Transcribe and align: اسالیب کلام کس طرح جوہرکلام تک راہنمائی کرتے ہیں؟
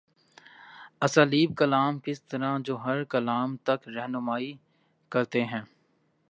اسالیب 1.01 1.55
کلام 1.57 1.99
کس 1.99 2.21
طرح 2.23 2.57
جوہرکلام 2.65 3.55
تک 3.63 3.87
راہنمائی 3.87 4.53
کرتے 5.11 5.43
ہیں؟ 5.45 5.61